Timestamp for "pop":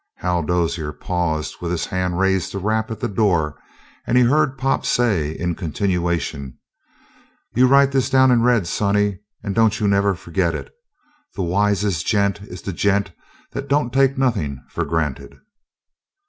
4.57-4.83